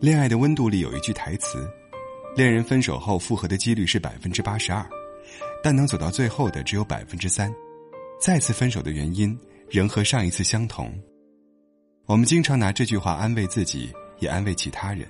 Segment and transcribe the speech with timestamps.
[0.00, 1.64] 恋爱的温度里有一句台词：
[2.34, 4.84] 恋人分手后复合的几率是百分之八十二，
[5.62, 7.54] 但能走到最后的只有百分之三。
[8.20, 9.38] 再次分手的原因
[9.70, 10.92] 仍和上一次相同。
[12.06, 15.06] 我们经常拿这句话安慰自己，也安慰其他人。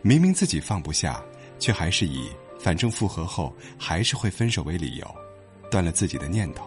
[0.00, 1.22] 明明自己放不下，
[1.58, 5.14] 却还是以反正复合后还是会分手为理由，
[5.70, 6.66] 断了自己的念头。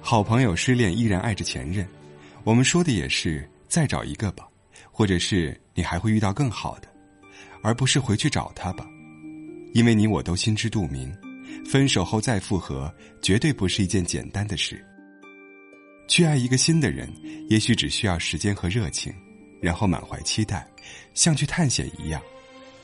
[0.00, 1.86] 好朋友失恋依然爱着前任，
[2.44, 4.48] 我们说的也是再找一个吧，
[4.90, 6.88] 或者是你还会遇到更好的，
[7.62, 8.84] 而不是回去找他吧，
[9.74, 11.14] 因为你我都心知肚明，
[11.64, 14.84] 分手后再复合绝对不是一件简单的事。
[16.08, 17.08] 去爱一个新的人，
[17.48, 19.14] 也许只需要时间和热情，
[19.60, 20.68] 然后满怀期待，
[21.14, 22.20] 像去探险一样，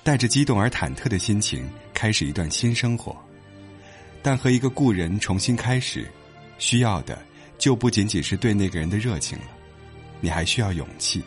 [0.04, 3.16] 带着激动而忐忑的心情开始一段新生活。
[4.22, 6.08] 但和一个故人重新开始，
[6.58, 7.20] 需要的
[7.58, 9.44] 就不仅仅是对那个人的热情了，
[10.20, 11.22] 你还需要勇气。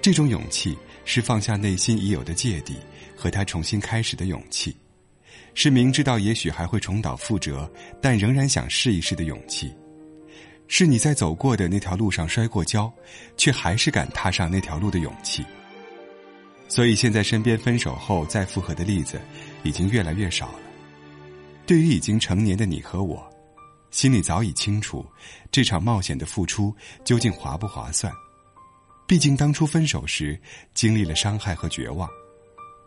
[0.00, 2.76] 这种勇气是放下内心已有的芥蒂，
[3.14, 4.74] 和他重新开始的勇气，
[5.54, 9.72] 是明知道也许还会重蹈覆辙，但仍然想试一试的勇气。
[10.66, 12.92] 是你在走过的那条路上摔过跤，
[13.36, 15.44] 却还是敢踏上那条路的勇气。
[16.66, 19.20] 所以现在身边分手后再复合的例子
[19.62, 20.60] 已经越来越少了。
[21.66, 23.31] 对于已经成年的你和我，
[23.92, 25.06] 心里早已清楚，
[25.52, 28.12] 这场冒险的付出究竟划不划算。
[29.06, 30.40] 毕竟当初分手时
[30.74, 32.08] 经历了伤害和绝望，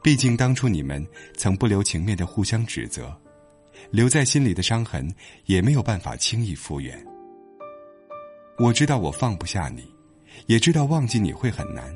[0.04, 1.06] 毕竟当初你们
[1.38, 3.16] 曾不留情面的互相指责，
[3.92, 5.08] 留在心里的伤痕
[5.46, 7.06] 也没有办法轻易复原。
[8.58, 9.86] 我知道我放不下你，
[10.48, 11.96] 也知道忘记你会很难，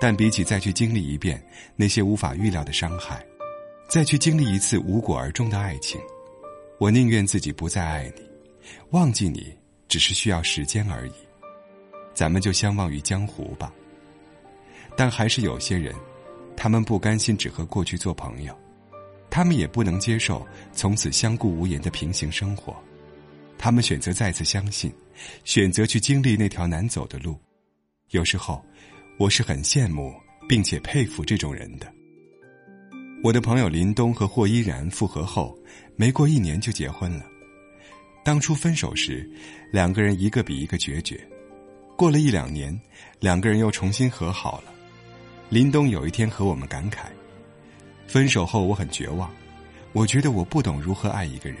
[0.00, 1.44] 但比起再去经历一遍
[1.74, 3.26] 那些无法预料的伤害，
[3.88, 6.00] 再去经历一次无果而终的爱情，
[6.78, 8.27] 我宁愿自己不再爱你，
[8.90, 9.52] 忘记你
[9.88, 11.12] 只是需要时间而已。
[12.14, 13.72] 咱们就相忘于江湖吧。
[14.96, 15.94] 但还是有些人，
[16.56, 18.52] 他们不甘心只和过去做朋友，
[19.30, 22.76] 他们也不能接受从此相顾无言的平行生活。
[23.56, 24.92] 他们选择再次相信，
[25.44, 27.38] 选择去经历那条难走的路。
[28.10, 28.64] 有时候，
[29.18, 30.12] 我是很羡慕
[30.48, 31.86] 并且佩服这种人的。
[33.22, 35.56] 我的朋友林东和霍依然复合后，
[35.96, 37.24] 没过一年就结婚了。
[38.28, 39.26] 当初分手时，
[39.72, 41.18] 两个人一个比一个决绝。
[41.96, 42.78] 过了一两年，
[43.20, 44.64] 两个人又重新和好了。
[45.48, 47.06] 林东有一天和我们感慨
[48.06, 49.34] ：“分手后我很绝望，
[49.94, 51.58] 我觉得我不懂如何爱一个人。”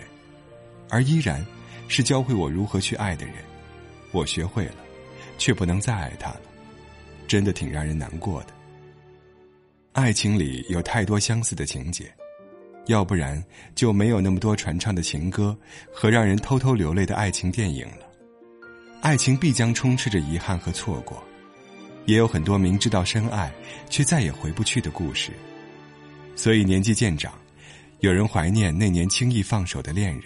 [0.90, 1.42] 而依然。
[1.88, 3.36] 是教会我如何去爱的人，
[4.12, 4.74] 我学会了，
[5.38, 6.42] 却不能再爱他了，
[7.26, 8.48] 真的挺让人难过的。
[9.92, 12.14] 爱情里有太多相似的情节，
[12.88, 13.42] 要不然
[13.74, 15.56] 就没有那么多传唱的情歌
[15.92, 18.08] 和让人偷偷流泪的爱情电影了。
[19.00, 21.22] 爱情必将充斥着遗憾和错过，
[22.06, 23.52] 也有很多明知道深爱
[23.88, 25.30] 却再也回不去的故事。
[26.34, 27.32] 所以年纪渐长，
[28.00, 30.24] 有人怀念那年轻易放手的恋人。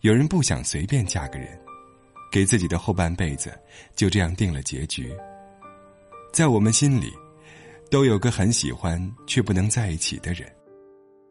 [0.00, 1.48] 有人不想随便嫁个人，
[2.30, 3.58] 给自己的后半辈子
[3.94, 5.10] 就这样定了结局。
[6.32, 7.10] 在我们心里，
[7.90, 10.46] 都有个很喜欢却不能在一起的人。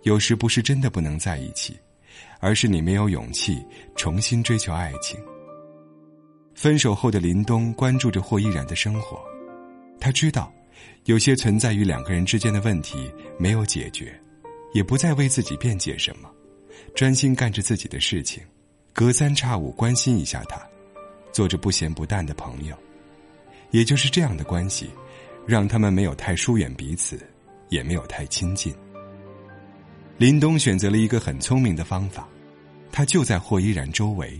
[0.03, 1.77] 有时不是真的不能在一起，
[2.39, 3.63] 而是你没有勇气
[3.95, 5.19] 重新追求爱情。
[6.55, 9.19] 分手后的林东关注着霍依然的生活，
[9.99, 10.53] 他知道，
[11.05, 14.13] 有些存在于两个人之间的问题没有解决，
[14.73, 16.29] 也不再为自己辩解什么，
[16.93, 18.43] 专心干着自己的事情。
[18.91, 20.61] 隔三差五关心一下他，
[21.31, 22.77] 做着不咸不淡的朋友，
[23.71, 24.89] 也就是这样的关系，
[25.47, 27.19] 让他们没有太疏远彼此，
[27.69, 28.71] 也没有太亲近。
[30.17, 32.27] 林东选择了一个很聪明的方法，
[32.91, 34.39] 他就在霍依然周围，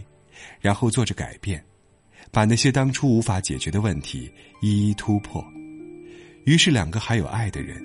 [0.62, 1.64] 然后做着改变，
[2.32, 5.44] 把那些当初无法解决的问题一一突破。
[6.46, 7.84] 于是，两个还有爱的人，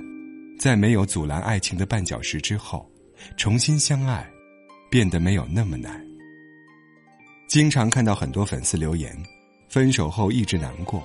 [0.59, 2.88] 在没有阻拦爱情的绊脚石之后，
[3.37, 4.28] 重新相爱，
[4.91, 6.05] 变得没有那么难。
[7.49, 9.16] 经常看到很多粉丝留言，
[9.70, 11.03] 分手后一直难过，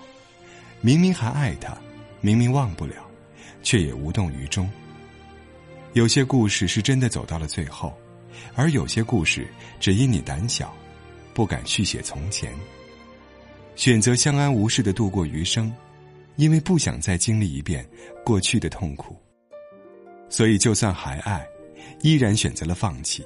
[0.81, 1.77] 明明还爱他，
[2.19, 3.09] 明明忘不了，
[3.61, 4.69] 却也无动于衷。
[5.93, 7.95] 有些故事是真的走到了最后，
[8.55, 9.47] 而有些故事
[9.79, 10.75] 只因你胆小，
[11.33, 12.51] 不敢续写从前，
[13.75, 15.71] 选择相安无事的度过余生，
[16.35, 17.87] 因为不想再经历一遍
[18.25, 19.15] 过去的痛苦，
[20.29, 21.45] 所以就算还爱，
[22.01, 23.23] 依然选择了放弃，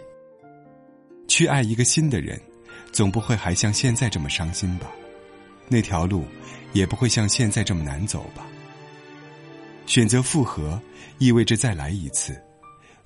[1.27, 2.39] 去爱一个新的人。
[2.91, 4.89] 总不会还像现在这么伤心吧？
[5.67, 6.25] 那条路
[6.73, 8.47] 也不会像现在这么难走吧？
[9.85, 10.81] 选择复合，
[11.17, 12.41] 意味着再来一次，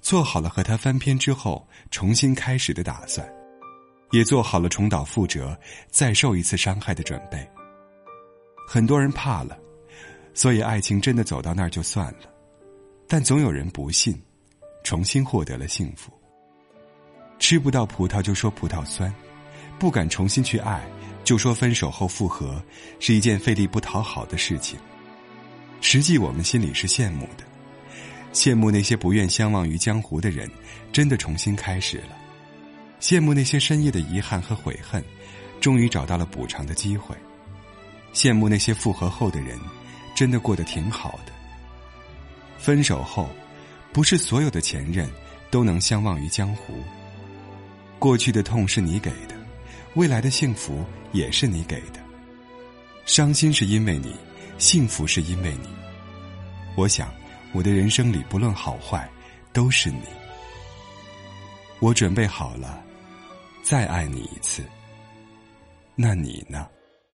[0.02, 3.28] 做好了和他翻篇之后重新开始的打算，
[4.12, 5.58] 也做好了重蹈覆辙、
[5.90, 7.48] 再受一次伤害的准备。
[8.68, 9.58] 很多人怕了，
[10.34, 12.22] 所以爱情真的走到那儿就算了。
[13.08, 14.20] 但总有人不信，
[14.84, 16.12] 重新获得了幸福。
[17.38, 19.14] 吃不到葡萄就说葡萄酸，
[19.78, 20.82] 不敢重新去爱，
[21.24, 22.64] 就说分手后复合
[23.00, 24.80] 是一件费力不讨好的事情。
[25.82, 27.44] 实际我们心里是羡慕的，
[28.34, 30.50] 羡慕那些不愿相忘于江湖的人，
[30.92, 32.16] 真的重新开始了；
[33.02, 35.04] 羡慕那些深夜的遗憾和悔恨，
[35.60, 37.16] 终于找到了补偿的机会；
[38.14, 39.60] 羡慕那些复合后的人，
[40.16, 41.34] 真的过得挺好的。
[42.58, 43.30] 分手后，
[43.92, 45.10] 不是所有的前任
[45.50, 46.76] 都能相忘于江湖。
[48.00, 49.36] 过去的痛是你给的，
[49.96, 52.00] 未来的幸福也是你给的。
[53.06, 54.16] 伤心是因为你，
[54.58, 55.68] 幸福是因为你。
[56.76, 57.12] 我想，
[57.54, 59.10] 我的人生里不论好坏，
[59.52, 60.04] 都是你。
[61.80, 62.84] 我准备好了，
[63.64, 64.64] 再爱你一次。
[65.96, 66.68] 那你呢？